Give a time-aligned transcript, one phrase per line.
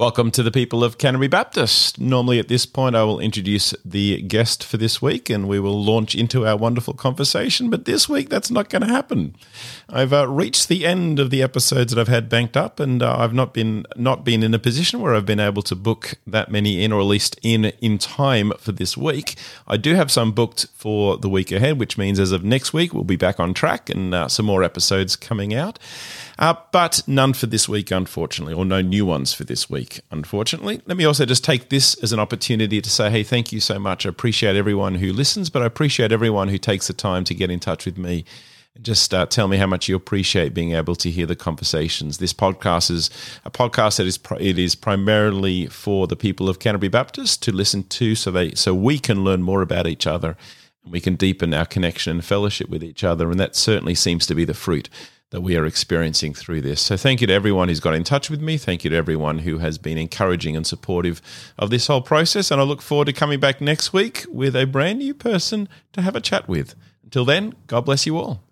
[0.00, 2.00] Welcome to the people of Canterbury Baptist.
[2.00, 5.84] Normally, at this point, I will introduce the guest for this week and we will
[5.84, 7.68] launch into our wonderful conversation.
[7.68, 9.36] But this week, that's not going to happen.
[9.90, 13.14] I've uh, reached the end of the episodes that I've had banked up, and uh,
[13.18, 16.50] I've not been not been in a position where I've been able to book that
[16.50, 19.34] many in, or at least in in time for this week.
[19.68, 22.94] I do have some booked for the week ahead, which means as of next week,
[22.94, 25.78] we'll be back on track and uh, some more episodes coming out.
[26.40, 30.80] Uh, but none for this week, unfortunately, or no new ones for this week, unfortunately.
[30.86, 33.78] Let me also just take this as an opportunity to say, hey, thank you so
[33.78, 34.06] much.
[34.06, 37.50] I appreciate everyone who listens, but I appreciate everyone who takes the time to get
[37.50, 38.24] in touch with me
[38.74, 42.16] and just uh, tell me how much you appreciate being able to hear the conversations.
[42.16, 43.10] This podcast is
[43.44, 47.82] a podcast that is it is primarily for the people of Canterbury Baptist to listen
[47.84, 50.38] to, so they so we can learn more about each other
[50.84, 54.24] and we can deepen our connection and fellowship with each other, and that certainly seems
[54.26, 54.88] to be the fruit
[55.30, 56.80] that we are experiencing through this.
[56.80, 58.58] So, thank you to everyone who's got in touch with me.
[58.58, 61.22] Thank you to everyone who has been encouraging and supportive
[61.58, 62.50] of this whole process.
[62.50, 66.02] And I look forward to coming back next week with a brand new person to
[66.02, 66.74] have a chat with.
[67.04, 68.42] Until then, God bless you all.